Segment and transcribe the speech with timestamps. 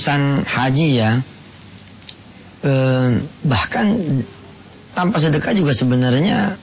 [0.00, 1.20] urusan haji ya,
[2.64, 3.08] eh,
[3.44, 3.86] bahkan
[4.96, 6.56] tanpa sedekah juga sebenarnya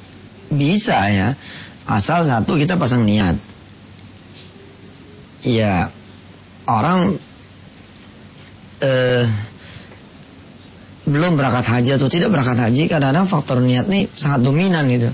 [0.49, 1.37] bisa ya,
[1.85, 3.37] asal satu kita pasang niat.
[5.45, 5.93] Ya,
[6.65, 7.21] orang
[8.81, 9.29] eh,
[11.05, 15.13] belum berangkat haji atau tidak berangkat haji kadang-kadang faktor niat nih sangat dominan gitu.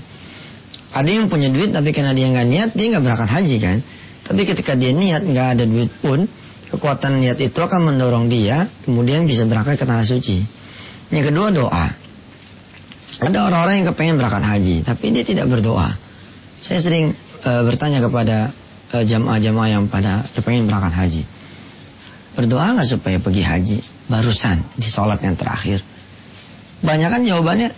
[0.96, 3.78] Ada yang punya duit tapi karena dia nggak niat dia nggak berangkat haji kan.
[4.24, 6.24] Tapi ketika dia niat nggak ada duit pun
[6.74, 10.42] kekuatan niat itu akan mendorong dia kemudian bisa berangkat ke tanah suci.
[11.14, 11.86] Yang kedua doa.
[13.22, 15.94] Ada orang-orang yang kepengen berangkat haji tapi dia tidak berdoa.
[16.58, 17.14] Saya sering
[17.44, 18.50] e, bertanya kepada
[18.90, 21.22] e, jamaah-jamaah yang pada kepengen berangkat haji.
[22.34, 23.78] Berdoa nggak supaya pergi haji?
[24.10, 25.80] Barusan di sholat yang terakhir.
[26.84, 27.70] Banyak kan jawabannya,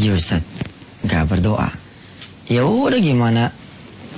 [0.00, 0.42] ya Ustaz,
[1.04, 1.70] nggak berdoa.
[2.50, 3.54] Ya udah gimana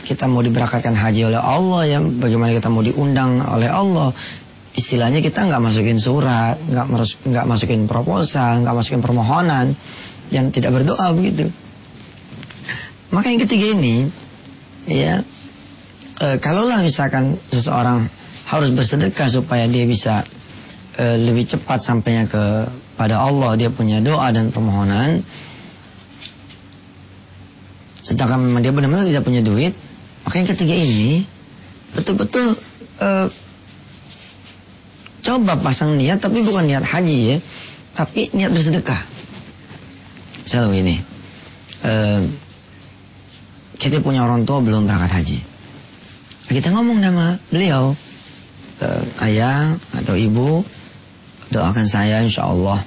[0.02, 4.10] kita mau diberangkatkan haji oleh Allah ya bagaimana kita mau diundang oleh Allah.
[4.72, 6.86] Istilahnya kita nggak masukin surat nggak
[7.28, 9.76] nggak masukin proposal nggak masukin permohonan
[10.32, 11.52] yang tidak berdoa begitu.
[13.12, 14.08] Maka yang ketiga ini
[14.88, 15.20] ya
[16.16, 18.08] e, kalaulah misalkan seseorang
[18.48, 20.24] harus bersedekah supaya dia bisa
[20.96, 22.42] e, lebih cepat sampainya ke
[22.96, 25.20] pada Allah dia punya doa dan permohonan
[28.02, 29.76] sedangkan memang dia benar-benar tidak punya duit
[30.22, 31.26] maka yang ketiga ini
[31.92, 32.56] betul-betul
[33.02, 33.28] uh,
[35.22, 37.36] coba pasang niat tapi bukan niat haji ya,
[37.94, 39.02] tapi niat bersedekah.
[40.42, 40.96] Misalnya ini,
[41.86, 42.22] uh,
[43.78, 45.38] kita punya orang tua belum berangkat haji.
[46.50, 47.94] Kita ngomong nama beliau,
[48.82, 50.66] uh, ayah atau ibu,
[51.54, 52.82] doakan saya insya Allah.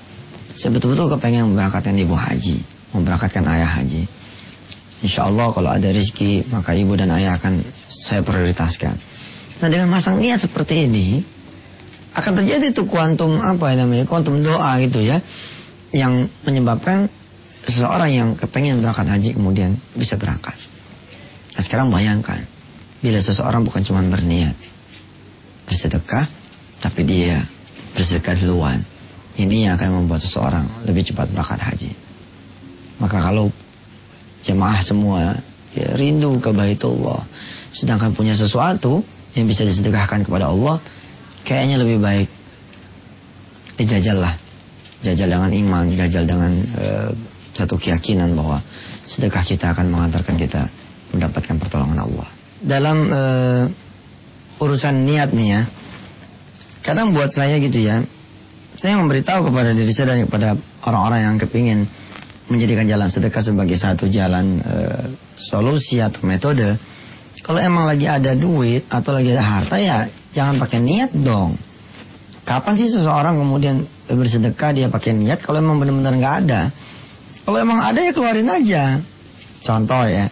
[0.55, 2.63] Saya betul-betul kepengen memberangkatkan ibu haji,
[2.95, 4.07] memberangkatkan ayah haji.
[5.03, 8.95] Insya Allah kalau ada rezeki maka ibu dan ayah akan saya prioritaskan.
[9.59, 11.23] Nah dengan masang niat seperti ini
[12.15, 15.19] akan terjadi tuh kuantum apa ya namanya kuantum doa gitu ya
[15.91, 17.11] yang menyebabkan
[17.67, 20.55] seseorang yang kepengen berangkat haji kemudian bisa berangkat.
[21.55, 22.47] Nah sekarang bayangkan
[23.03, 24.55] bila seseorang bukan cuma berniat
[25.67, 26.27] bersedekah
[26.79, 27.43] tapi dia
[27.95, 28.79] bersedekah duluan
[29.35, 31.91] ini yang akan membuat seseorang lebih cepat berangkat haji.
[32.95, 33.51] Maka kalau
[34.45, 35.41] jemaah semua
[35.73, 37.25] ya, rindu ke Baitullah.
[37.75, 39.03] Sedangkan punya sesuatu
[39.35, 40.79] yang bisa disedekahkan kepada Allah,
[41.43, 42.29] kayaknya lebih baik
[43.75, 44.35] dijajal lah.
[45.03, 47.11] Jajal dengan iman, jajal dengan uh,
[47.51, 48.63] satu keyakinan bahwa
[49.05, 50.71] sedekah kita akan mengantarkan kita
[51.11, 52.27] mendapatkan pertolongan Allah.
[52.63, 53.63] Dalam uh,
[54.63, 55.61] urusan niat nih ya,
[56.81, 58.01] kadang buat saya gitu ya,
[58.79, 60.55] saya memberitahu kepada diri saya dan kepada
[60.87, 61.79] orang-orang yang kepingin
[62.45, 64.75] menjadikan jalan sedekah sebagai satu jalan e,
[65.41, 66.77] solusi atau metode.
[67.41, 71.57] Kalau emang lagi ada duit atau lagi ada harta ya jangan pakai niat dong.
[72.45, 76.61] Kapan sih seseorang kemudian bersedekah dia pakai niat kalau emang benar-benar nggak ada?
[77.45, 79.01] Kalau emang ada ya keluarin aja.
[79.65, 80.29] Contoh ya,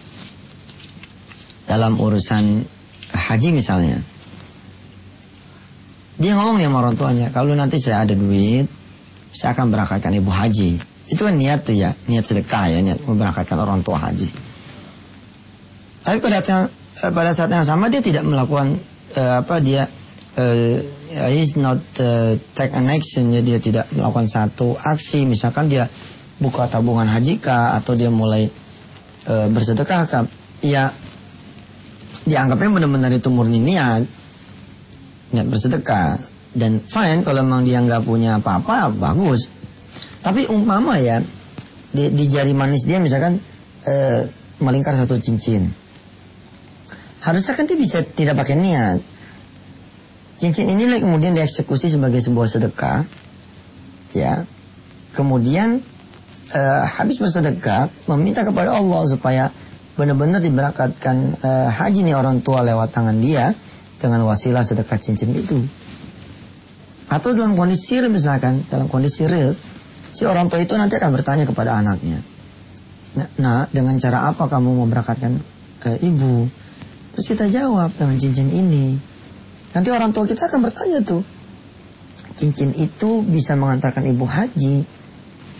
[1.66, 2.62] dalam urusan
[3.10, 3.98] haji misalnya,
[6.14, 8.70] dia ngomong nih sama orang tuanya, kalau nanti saya ada duit,
[9.34, 10.78] saya akan berangkatkan ibu haji.
[11.04, 14.32] Itu kan niat tuh ya, niat sedekah ya, niat memberangkatkan orang tua haji.
[16.04, 16.68] Tapi pada saat,
[17.00, 18.76] eh, pada saat yang sama dia tidak melakukan
[19.16, 19.88] uh, apa dia
[20.36, 20.76] uh,
[21.32, 25.24] he's not uh, take an action ya dia tidak melakukan satu aksi.
[25.24, 25.88] Misalkan dia
[26.36, 28.52] buka tabungan haji kah atau dia mulai
[29.24, 30.24] uh, bersedekah kah
[30.60, 30.92] ya
[32.24, 34.04] dianggapnya benar-benar itu murni niat
[35.32, 36.32] niat bersedekah.
[36.54, 39.50] Dan fine kalau memang dia nggak punya apa-apa bagus
[40.24, 41.20] tapi umpama ya
[41.92, 43.36] di, di jari manis dia misalkan
[43.84, 43.94] e,
[44.58, 45.68] melingkar satu cincin.
[47.20, 48.98] Harusnya kan dia bisa tidak pakai niat.
[50.40, 53.04] Cincin inilah kemudian dieksekusi sebagai sebuah sedekah.
[54.16, 54.48] Ya.
[55.12, 55.84] Kemudian
[56.48, 59.44] e, habis bersedekah meminta kepada Allah supaya
[59.94, 63.52] benar-benar diberangkatkan e, haji nih orang tua lewat tangan dia
[64.00, 65.60] dengan wasilah sedekah cincin itu.
[67.12, 69.52] Atau dalam kondisi real misalkan, dalam kondisi real,
[70.14, 72.22] si orang tua itu nanti akan bertanya kepada anaknya.
[73.38, 75.32] Nah, dengan cara apa kamu memberangkatkan
[75.86, 76.46] e, ibu?
[77.14, 78.98] Terus kita jawab dengan cincin ini.
[79.70, 81.22] Nanti orang tua kita akan bertanya tuh.
[82.34, 84.82] Cincin itu bisa mengantarkan ibu haji.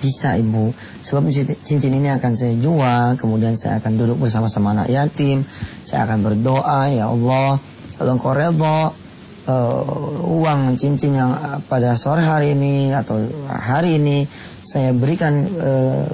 [0.02, 0.74] Bisa ibu.
[1.06, 1.30] Sebab
[1.62, 3.14] cincin ini akan saya jual.
[3.18, 5.46] Kemudian saya akan duduk bersama-sama anak yatim.
[5.86, 6.90] Saya akan berdoa.
[6.90, 7.62] Ya Allah.
[7.94, 9.03] Kalau engkau redha
[9.48, 9.82] uh,
[10.24, 14.28] uang cincin yang uh, pada sore hari ini atau hari ini
[14.64, 16.08] saya berikan uh,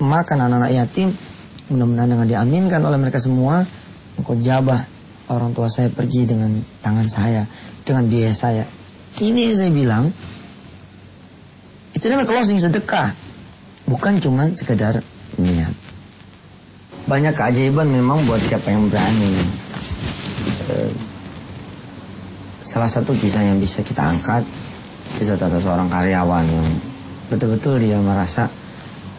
[0.00, 1.14] makan anak-anak yatim
[1.72, 3.64] mudah-mudahan dengan diaminkan oleh mereka semua
[4.20, 4.84] engkau jabah
[5.32, 7.48] orang tua saya pergi dengan tangan saya
[7.84, 8.64] dengan biaya saya
[9.14, 10.10] Ini saya bilang,
[11.94, 13.14] itu namanya closing sedekah.
[13.86, 14.98] Bukan cuma sekedar
[15.38, 15.70] niat.
[17.06, 19.46] Banyak keajaiban memang buat siapa yang berani.
[20.66, 20.90] Eh,
[22.64, 24.44] salah satu kisah yang bisa kita angkat,
[25.20, 26.68] kisah tentang seorang karyawan yang
[27.28, 28.48] betul-betul dia merasa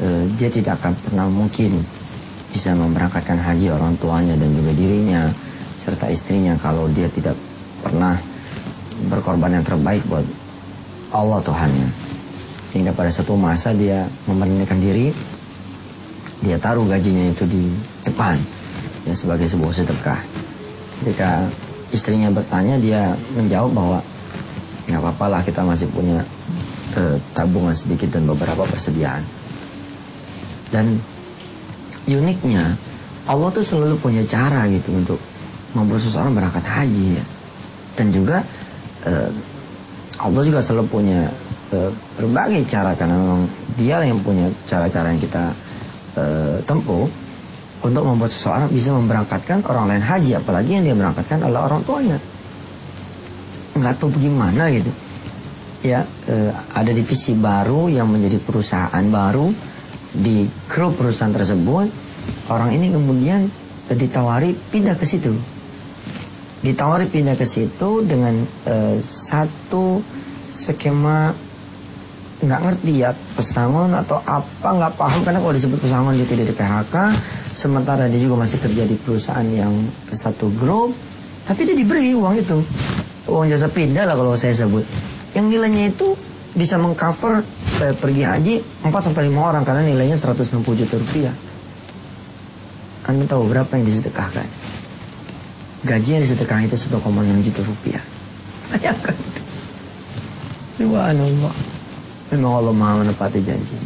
[0.01, 1.85] uh, dia tidak akan pernah mungkin
[2.49, 5.21] bisa memberangkatkan haji orang tuanya dan juga dirinya
[5.83, 7.37] serta istrinya kalau dia tidak
[7.83, 8.17] pernah
[9.11, 10.25] berkorban yang terbaik buat
[11.13, 11.89] Allah Tuhannya.
[12.75, 15.15] Hingga pada satu masa dia memberanikan diri
[16.43, 17.71] dia taruh gajinya itu di
[18.03, 18.41] depan
[19.07, 20.19] ya sebagai sebuah sedekah.
[20.99, 21.47] Ketika
[21.95, 23.99] istrinya bertanya dia menjawab bahwa
[24.85, 26.21] nggak apa-apa lah kita masih punya
[26.93, 29.23] eh, tabungan sedikit dan beberapa persediaan.
[30.69, 30.99] Dan
[32.05, 32.77] uniknya
[33.25, 35.17] Allah tuh selalu punya cara gitu untuk
[35.73, 37.25] membuat seseorang berangkat haji ya.
[37.97, 38.45] Dan juga
[39.07, 39.31] eh,
[40.21, 41.31] Allah juga selalu punya
[41.73, 43.41] eh, berbagai cara karena memang
[43.75, 45.43] dia yang punya cara-cara yang kita
[46.19, 47.09] eh, tempuh
[47.83, 52.17] untuk membuat seseorang bisa memberangkatkan orang lain haji apalagi yang dia berangkatkan adalah orang tuanya.
[53.75, 54.91] Nggak tahu bagaimana gitu.
[55.83, 59.51] Ya eh, ada divisi baru yang menjadi perusahaan baru.
[60.15, 61.91] Di grup perusahaan tersebut
[62.47, 63.51] orang ini kemudian
[63.91, 65.35] ditawari pindah ke situ.
[66.63, 70.01] Ditawari pindah ke situ dengan uh, satu
[70.49, 71.35] skema
[72.41, 75.21] nggak ngerti ya pesangon atau apa nggak paham.
[75.21, 76.95] Karena kalau disebut pesangon dia tidak di PHK
[77.55, 80.91] sementara dia juga masih kerja di perusahaan yang satu grup.
[81.45, 82.57] Tapi dia diberi uang itu.
[83.29, 84.85] Uang jasa pindah lah kalau saya sebut.
[85.33, 86.13] Yang nilainya itu
[86.55, 87.43] bisa mengcover
[87.83, 91.35] eh, pergi haji 4 sampai 5 orang karena nilainya 160 juta rupiah.
[93.05, 94.47] Anda tahu berapa yang disedekahkan?
[95.85, 98.03] Gaji yang disedekahkan itu 1,6 juta rupiah.
[98.73, 99.15] Bayangkan.
[100.81, 101.53] Subhanallah.
[102.33, 103.84] Memang Allah maha menepati janjinya.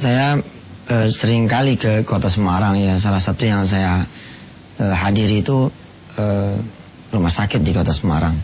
[0.00, 0.40] Saya
[0.88, 2.96] eh, sering kali ke kota Semarang ya.
[2.96, 4.08] Salah satu yang saya
[4.80, 5.68] eh, hadiri itu
[6.16, 6.56] eh,
[7.12, 8.40] rumah sakit di kota Semarang.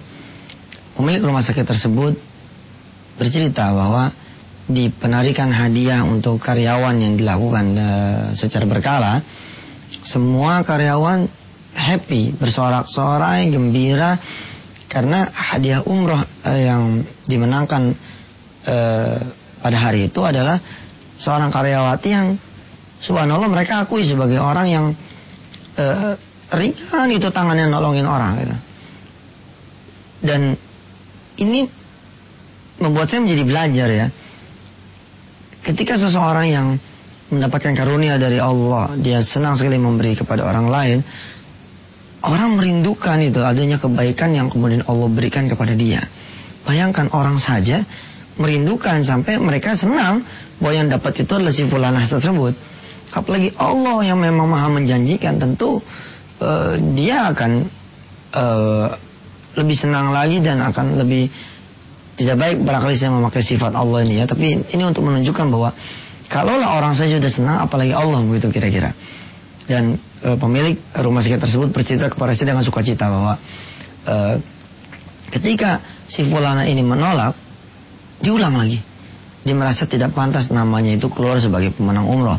[0.92, 2.12] Pemilik rumah sakit tersebut
[3.16, 4.12] bercerita bahwa
[4.68, 9.24] di penarikan hadiah untuk karyawan yang dilakukan eh, secara berkala,
[10.04, 11.24] semua karyawan
[11.72, 14.20] happy, bersorak-sorai, gembira
[14.86, 17.92] karena hadiah umroh uh, yang dimenangkan
[18.64, 19.18] uh,
[19.60, 20.56] pada hari itu adalah
[21.20, 22.36] seorang karyawati yang
[23.02, 24.86] subhanallah mereka akui sebagai orang yang
[25.76, 26.14] uh,
[26.52, 28.56] ringan itu tangannya nolongin orang gitu.
[30.26, 30.40] Dan
[31.36, 31.68] ini
[32.80, 34.06] membuat saya menjadi belajar ya.
[35.66, 36.66] Ketika seseorang yang
[37.26, 40.98] mendapatkan karunia dari Allah, dia senang sekali memberi kepada orang lain,
[42.26, 46.02] Orang merindukan itu adanya kebaikan yang kemudian Allah berikan kepada dia.
[46.66, 47.86] Bayangkan orang saja
[48.34, 50.26] merindukan sampai mereka senang
[50.60, 52.54] bahwa yang dapat itu adalah si fulanah tersebut.
[53.12, 55.80] Apalagi Allah yang memang maha menjanjikan tentu
[56.42, 57.50] uh, dia akan
[58.34, 58.88] uh,
[59.56, 61.32] lebih senang lagi dan akan lebih
[62.16, 64.24] tidak baik barangkali saya memakai sifat Allah ini ya.
[64.24, 65.72] Tapi ini untuk menunjukkan bahwa
[66.32, 68.96] kalaulah orang saja sudah senang apalagi Allah begitu kira-kira.
[69.68, 73.36] Dan e, pemilik rumah sakit tersebut bercerita kepada saya dengan sukacita bahwa
[74.08, 74.16] e,
[75.36, 77.36] ketika si fulana ini menolak,
[78.24, 78.80] diulang lagi.
[79.46, 82.34] Dia merasa tidak pantas namanya itu keluar sebagai pemenang umroh.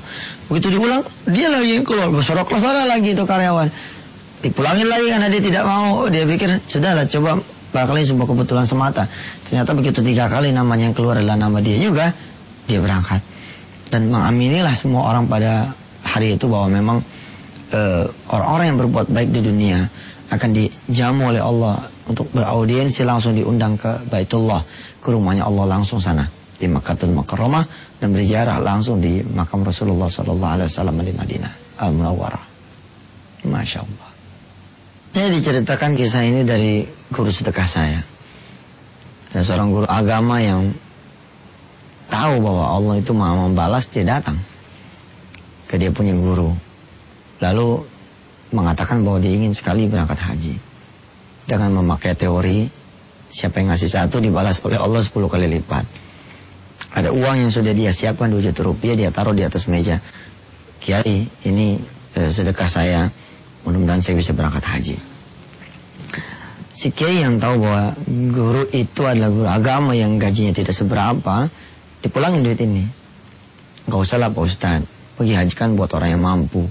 [0.52, 3.72] Begitu diulang, dia lagi keluar bersorok sana lagi itu karyawan.
[4.44, 6.04] Dipulangin lagi karena dia tidak mau.
[6.12, 7.40] Dia pikir sudahlah coba
[7.72, 9.08] barangkali sebuah kebetulan semata.
[9.48, 12.12] Ternyata begitu tiga kali namanya yang keluar adalah nama dia juga,
[12.68, 13.24] dia berangkat.
[13.88, 15.72] Dan mengaminilah semua orang pada
[16.04, 16.98] hari itu bahwa memang
[17.72, 19.88] eh, orang-orang yang berbuat baik di dunia
[20.28, 24.68] akan dijamu oleh Allah untuk beraudiensi langsung diundang ke Baitullah
[25.00, 30.54] ke rumahnya Allah langsung sana di Makkahul Mukarramah dan berziarah langsung di makam Rasulullah Sallallahu
[30.58, 32.44] Alaihi Wasallam di Madinah Al Munawwarah.
[33.46, 34.10] Masya Allah.
[35.14, 38.02] Saya diceritakan kisah ini dari guru sedekah saya.
[39.32, 40.74] Ada seorang guru agama yang
[42.10, 44.40] tahu bahwa Allah itu mau membalas dia datang
[45.68, 46.56] ke dia punya guru
[47.44, 47.84] lalu
[48.56, 50.56] mengatakan bahwa dia ingin sekali berangkat haji
[51.44, 52.72] dengan memakai teori
[53.36, 55.84] siapa yang ngasih satu dibalas oleh Allah 10 kali lipat
[56.94, 60.02] ada uang yang sudah dia siapkan 2 juta rupiah dia taruh di atas meja
[60.82, 61.82] kiai ini
[62.16, 63.12] eh, sedekah saya
[63.68, 64.96] mudah-mudahan saya bisa berangkat haji
[66.78, 67.98] si kiai yang tahu bahwa
[68.34, 71.50] guru itu adalah guru agama yang gajinya tidak seberapa
[72.02, 72.86] dipulangin duit ini
[73.88, 76.68] Gak usah lah Pak Ustadz pergi haji kan buat orang yang mampu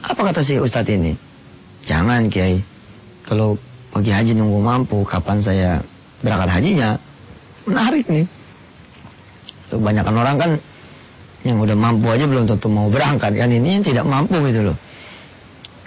[0.00, 1.12] apa kata si Ustadz ini?
[1.84, 2.60] Jangan Kiai.
[3.28, 3.60] Kalau
[3.92, 5.70] pergi haji nunggu mampu, kapan saya
[6.24, 6.96] berangkat hajinya?
[7.68, 8.24] Menarik nih.
[9.70, 10.50] Kebanyakan orang kan
[11.46, 14.76] yang udah mampu aja belum tentu mau berangkat kan ini yang tidak mampu gitu loh.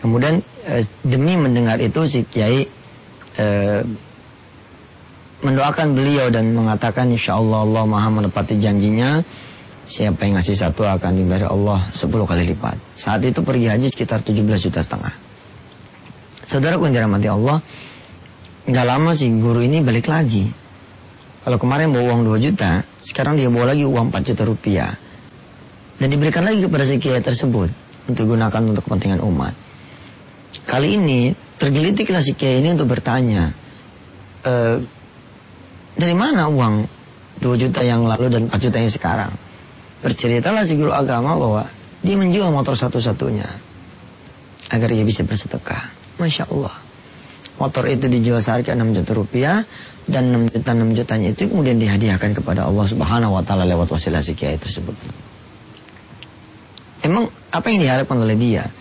[0.02, 2.66] Kemudian eh, demi mendengar itu si Kiai
[3.38, 3.82] eh,
[5.44, 9.22] mendoakan beliau dan mengatakan insya Allah Allah maha menepati janjinya
[9.84, 12.80] siapa yang ngasih satu akan diberi Allah 10 kali lipat.
[12.96, 15.14] Saat itu pergi haji sekitar 17 juta setengah.
[16.48, 17.60] Saudara yang dirahmati Allah,
[18.68, 20.63] nggak lama si guru ini balik lagi.
[21.44, 24.96] Kalau kemarin bawa uang 2 juta, sekarang dia bawa lagi uang 4 juta rupiah.
[26.00, 27.68] Dan diberikan lagi kepada si kiai tersebut
[28.08, 29.52] untuk gunakan untuk kepentingan umat.
[30.64, 33.52] Kali ini tergelitiklah si kiai ini untuk bertanya,
[34.40, 34.54] e,
[36.00, 36.88] dari mana uang
[37.44, 39.32] 2 juta yang lalu dan 4 juta yang sekarang?
[40.00, 41.68] Berceritalah si guru agama bahwa
[42.00, 43.48] dia menjual motor satu-satunya
[44.72, 45.92] agar ia bisa bersedekah.
[46.20, 46.76] Masya Allah.
[47.60, 49.56] Motor itu dijual seharga 6 juta rupiah
[50.08, 54.20] dan 6 juta 6 jutanya itu kemudian dihadiahkan kepada Allah Subhanahu wa taala lewat wasilah
[54.20, 54.96] si kiai tersebut.
[57.04, 58.72] Emang apa yang diharapkan oleh dia?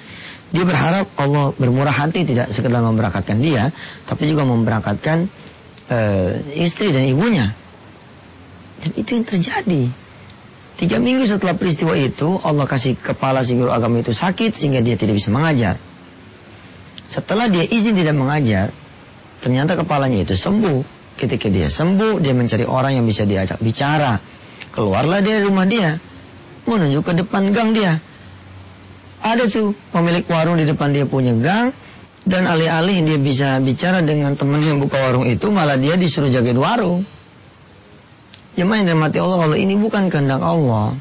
[0.53, 3.73] Dia berharap Allah bermurah hati tidak sekedar memberangkatkan dia,
[4.05, 5.27] tapi juga memberangkatkan
[5.89, 7.57] uh, istri dan ibunya.
[8.85, 9.83] Dan itu yang terjadi.
[10.77, 14.99] Tiga minggu setelah peristiwa itu, Allah kasih kepala si guru agama itu sakit sehingga dia
[14.99, 15.81] tidak bisa mengajar.
[17.13, 18.73] Setelah dia izin tidak mengajar,
[19.41, 21.02] ternyata kepalanya itu sembuh.
[21.17, 24.19] Ketika dia sembuh, dia mencari orang yang bisa diajak bicara.
[24.73, 26.01] Keluarlah dari rumah dia,
[26.65, 28.01] menuju ke depan gang dia.
[29.23, 31.71] Ada tuh pemilik warung di depan dia punya gang,
[32.27, 36.59] dan alih-alih dia bisa bicara dengan teman yang buka warung itu, malah dia disuruh jagain
[36.59, 37.07] warung.
[38.53, 40.97] Jemaah yang mati Allah, kalau ini bukan kehendak Allah.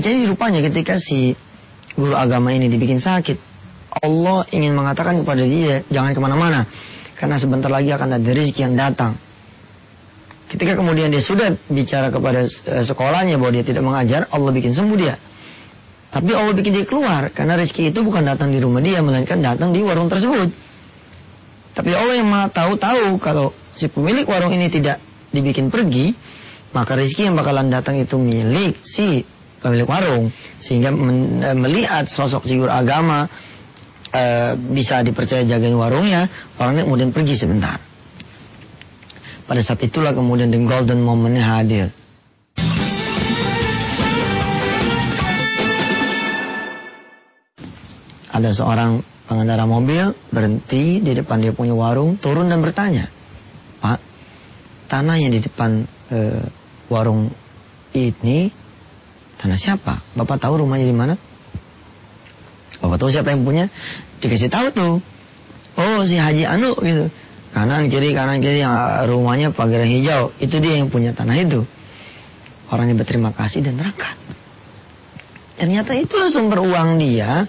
[0.00, 1.32] Jadi rupanya ketika si
[1.94, 3.38] guru agama ini dibikin sakit,
[4.02, 6.66] Allah ingin mengatakan kepada dia, jangan ke mana-mana.
[7.14, 9.14] Karena sebentar lagi akan ada rezeki yang datang.
[10.50, 14.98] Ketika kemudian dia sudah bicara kepada eh, sekolahnya bahwa dia tidak mengajar, Allah bikin sembuh
[14.98, 15.16] dia.
[16.14, 19.74] Tapi Allah bikin dia keluar karena rezeki itu bukan datang di rumah dia melainkan datang
[19.74, 20.46] di warung tersebut.
[21.74, 25.02] Tapi Allah yang maha tahu tahu kalau si pemilik warung ini tidak
[25.34, 26.14] dibikin pergi,
[26.70, 29.26] maka rezeki yang bakalan datang itu milik si
[29.58, 30.30] pemilik warung
[30.62, 33.26] sehingga men, e, melihat sosok figur agama
[34.14, 34.24] e,
[34.70, 36.30] bisa dipercaya jagain warungnya,
[36.62, 37.82] orangnya kemudian pergi sebentar.
[39.44, 41.92] Pada saat itulah kemudian the golden momentnya hadir.
[48.34, 48.98] ada seorang
[49.30, 53.06] pengendara mobil berhenti di depan dia punya warung, turun dan bertanya,
[53.78, 53.98] Pak,
[54.90, 56.18] tanah yang di depan e,
[56.90, 57.30] warung
[57.94, 58.50] ini
[59.38, 60.02] tanah siapa?
[60.18, 61.14] Bapak tahu rumahnya di mana?
[62.84, 63.72] Bapak tahu siapa yang punya?
[64.20, 64.94] Dikasih tahu tuh.
[65.80, 67.08] Oh si Haji Anu gitu.
[67.56, 68.76] Kanan kiri kanan kiri yang
[69.08, 71.64] rumahnya pagar hijau itu dia yang punya tanah itu.
[72.68, 74.20] Orangnya berterima kasih dan berangkat.
[75.56, 77.48] Ternyata itulah sumber uang dia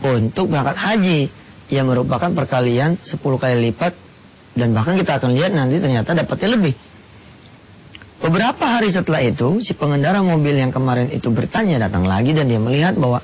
[0.00, 1.20] untuk berangkat haji
[1.68, 3.92] yang merupakan perkalian 10 kali lipat
[4.56, 6.74] dan bahkan kita akan lihat nanti ternyata dapatnya lebih.
[8.18, 12.58] Beberapa hari setelah itu, si pengendara mobil yang kemarin itu bertanya datang lagi dan dia
[12.58, 13.22] melihat bahwa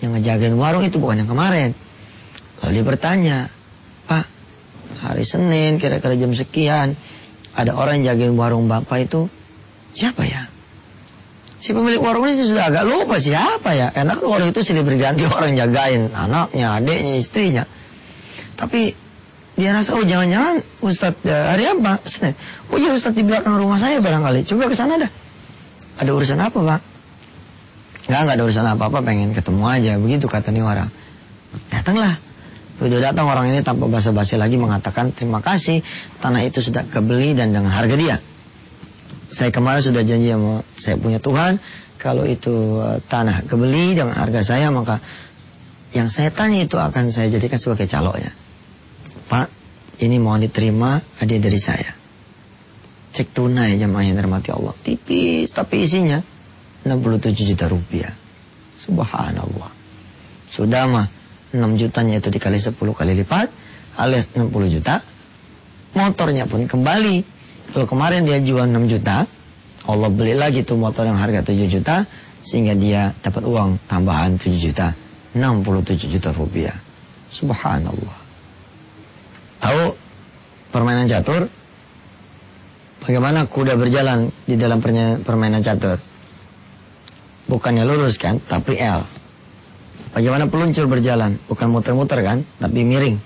[0.00, 1.76] yang ngejagain warung itu bukan yang kemarin.
[2.60, 3.38] Lalu dia bertanya,
[4.08, 4.26] Pak,
[5.00, 6.96] hari Senin kira-kira jam sekian,
[7.56, 9.28] ada orang yang jagain warung Bapak itu,
[9.96, 10.48] siapa ya?
[11.60, 13.92] Si pemilik warung ini sudah agak lupa siapa ya.
[13.92, 17.64] Enak orang itu silih berganti orang jagain anaknya, adiknya, istrinya.
[18.56, 18.96] Tapi
[19.60, 22.00] dia rasa oh jangan-jangan Ustadz ya, hari apa?
[22.08, 22.32] Senin.
[22.72, 24.48] Oh iya Ustadz di belakang rumah saya barangkali.
[24.48, 25.12] Coba ke sana dah.
[26.00, 26.80] Ada urusan apa pak?
[28.08, 29.92] Enggak, enggak ada urusan apa-apa, pengen ketemu aja.
[30.00, 30.88] Begitu kata nih orang.
[31.68, 32.16] Datanglah.
[32.80, 35.84] Begitu datang orang ini tanpa basa-basi lagi mengatakan terima kasih
[36.24, 38.16] tanah itu sudah kebeli dan dengan harga dia.
[39.36, 41.60] Saya kemarin sudah janji sama saya punya Tuhan,
[42.00, 44.96] kalau itu uh, tanah kebeli dengan harga saya, maka
[45.92, 48.32] yang saya tanya itu akan saya jadikan sebagai calonnya.
[49.28, 49.46] Pak,
[50.00, 51.92] ini mohon diterima hadiah dari saya.
[53.12, 54.72] Cek tunai jamaah yang termati Allah.
[54.80, 56.24] Tipis, tapi isinya
[56.82, 58.12] 67 juta rupiah.
[58.80, 59.70] Subhanallah.
[60.56, 61.06] Sudah mah
[61.52, 63.48] 6 jutanya itu dikali 10 kali lipat
[63.98, 65.04] alias 60 juta.
[65.90, 69.30] Motornya pun kembali kalau kemarin dia jual 6 juta,
[69.86, 72.02] Allah beli lagi tuh motor yang harga 7 juta,
[72.42, 74.90] sehingga dia dapat uang tambahan 7 juta,
[75.38, 76.74] 67 juta rupiah.
[77.30, 78.18] Subhanallah.
[79.62, 79.82] Tahu
[80.74, 81.46] permainan catur?
[83.06, 84.82] Bagaimana kuda berjalan di dalam
[85.22, 86.02] permainan catur?
[87.50, 89.02] Bukannya lurus kan, tapi L.
[90.14, 91.42] Bagaimana peluncur berjalan?
[91.50, 93.18] Bukan muter-muter kan, tapi miring.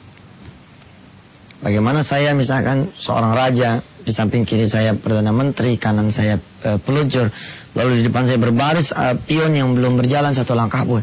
[1.61, 7.33] Bagaimana saya misalkan seorang raja, di samping kiri saya Perdana Menteri, kanan saya e, peluncur,
[7.73, 11.01] lalu di depan saya berbaris e, pion yang belum berjalan satu langkah pun.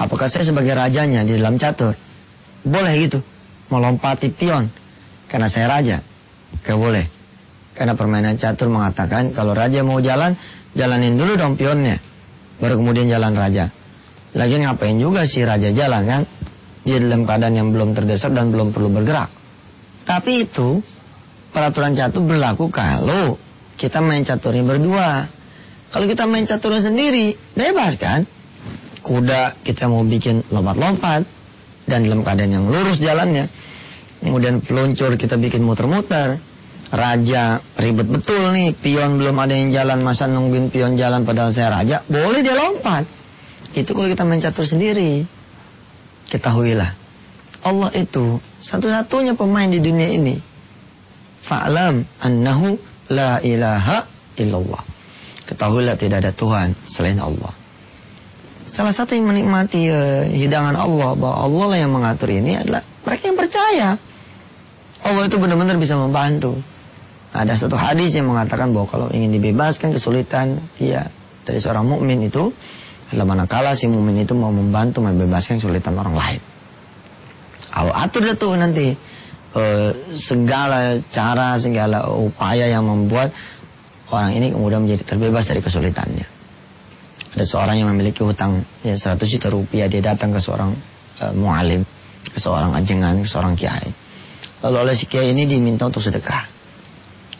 [0.00, 1.92] Apakah saya sebagai rajanya di dalam catur?
[2.64, 3.20] Boleh gitu,
[3.68, 4.64] melompati pion,
[5.28, 6.00] karena saya raja.
[6.64, 7.04] Gak boleh.
[7.76, 10.32] Karena permainan catur mengatakan kalau raja mau jalan,
[10.72, 12.00] jalanin dulu dong pionnya.
[12.56, 13.68] Baru kemudian jalan raja.
[14.36, 16.22] Lagi ngapain juga si raja jalan kan?
[16.86, 19.32] Dia dalam keadaan yang belum terdesak dan belum perlu bergerak.
[20.06, 20.80] Tapi itu
[21.50, 23.34] peraturan catur berlaku kalau
[23.76, 25.28] kita main caturnya berdua.
[25.90, 28.28] Kalau kita main caturnya sendiri, bebas kan?
[29.00, 31.22] Kuda kita mau bikin lompat-lompat
[31.86, 33.46] dan dalam keadaan yang lurus jalannya.
[34.20, 36.42] Kemudian peluncur kita bikin muter-muter.
[36.86, 41.82] Raja ribet betul nih, pion belum ada yang jalan, masa nungguin pion jalan padahal saya
[41.82, 43.02] raja, boleh dia lompat.
[43.74, 45.26] Itu kalau kita main catur sendiri.
[46.30, 46.94] Ketahuilah,
[47.66, 50.38] Allah itu satu-satunya pemain di dunia ini.
[51.46, 52.78] Fa'lam annahu
[53.10, 54.06] la ilaha
[54.38, 54.82] illallah.
[55.46, 57.54] Ketahuilah tidak ada Tuhan selain Allah.
[58.70, 63.22] Salah satu yang menikmati uh, hidangan Allah bahwa Allah lah yang mengatur ini adalah mereka
[63.30, 63.88] yang percaya.
[65.06, 66.58] Allah itu benar-benar bisa membantu.
[67.36, 71.12] Ada satu hadis yang mengatakan bahwa kalau ingin dibebaskan kesulitan dia
[71.44, 72.48] dari seorang mukmin itu
[73.12, 76.40] adalah manakala si mukmin itu mau membantu membebaskan kesulitan orang lain.
[77.76, 78.96] Allah atur dia tuh nanti
[79.52, 83.36] uh, segala cara, segala upaya yang membuat
[84.08, 86.26] orang ini kemudian menjadi terbebas dari kesulitannya.
[87.36, 90.72] Ada seorang yang memiliki hutang ya 100 juta rupiah, dia datang ke seorang
[91.20, 91.84] uh, mualim,
[92.32, 93.92] ke seorang ajengan, ke seorang kiai.
[94.64, 96.55] Lalu oleh si kiai ini diminta untuk sedekah.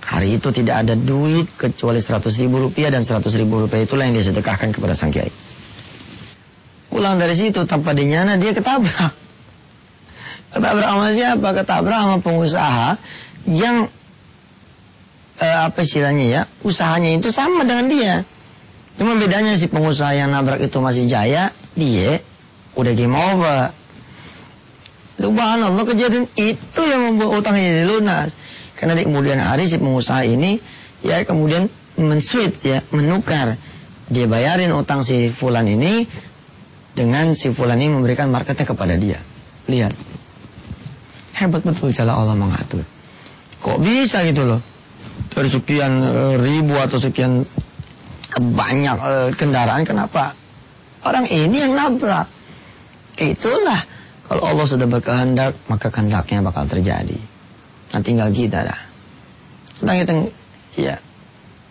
[0.07, 4.14] Hari itu tidak ada duit kecuali 100 ribu rupiah dan 100 ribu rupiah itulah yang
[4.14, 5.35] dia sedekahkan kepada sang kiai.
[6.87, 9.12] Pulang dari situ tanpa dinyana dia ketabrak.
[10.55, 11.49] Ketabrak sama siapa?
[11.59, 12.88] Ketabrak sama pengusaha
[13.51, 13.90] yang
[15.42, 16.42] eh, apa istilahnya ya?
[16.62, 18.14] Usahanya itu sama dengan dia.
[18.97, 22.23] Cuma bedanya si pengusaha yang nabrak itu masih jaya, dia
[22.79, 23.75] udah game over.
[25.19, 28.31] Subhanallah kejadian itu yang membuat utangnya jadi lunas.
[28.77, 30.61] Karena di kemudian hari si pengusaha ini
[31.01, 33.57] ya kemudian mensweet ya, menukar.
[34.07, 36.07] Dia bayarin utang si fulan ini
[36.95, 39.19] dengan si fulan ini memberikan marketnya kepada dia.
[39.67, 39.93] Lihat.
[41.37, 42.87] Hebat betul cara Allah mengatur.
[43.61, 44.61] Kok bisa gitu loh?
[45.33, 47.45] Dari sekian uh, ribu atau sekian
[48.37, 50.37] banyak uh, kendaraan, kenapa
[51.05, 52.29] orang ini yang nabrak?
[53.17, 53.81] Itulah
[54.29, 57.17] kalau Allah sudah berkehendak, maka kehendaknya bakal terjadi.
[57.97, 58.81] Nah tinggal kita dah.
[59.81, 60.13] Kadang kita,
[60.77, 61.01] ya,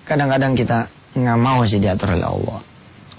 [0.10, 2.60] kadang-kadang kita nggak mau sih diatur oleh Allah.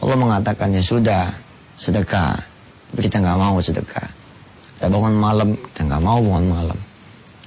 [0.03, 1.39] Allah mengatakan ya sudah,
[1.79, 2.43] sedekah,
[2.91, 4.11] tapi kita nggak mau sedekah.
[4.83, 6.79] Ada bangun malam, kita nggak mau bangun malam.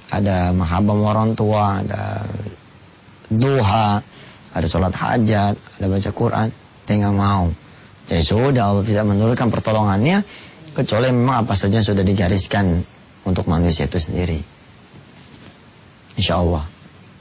[0.08, 2.24] Ada mahabbah orang tua, ada
[3.28, 4.00] duha,
[4.56, 6.48] ada sholat hajat, ada baca Quran,
[6.88, 7.52] kita nggak mau.
[8.08, 10.24] Jadi sudah Allah tidak menurunkan pertolongannya,
[10.72, 12.80] kecuali memang apa saja sudah digariskan
[13.28, 14.59] untuk manusia itu sendiri.
[16.16, 16.64] Insya Allah,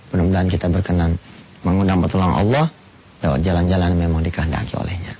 [0.09, 1.19] mudah-mudahan kita berkenan
[1.61, 2.65] mengundang pertolongan Allah
[3.19, 5.18] lewat jalan-jalan memang dikehendaki olehnya.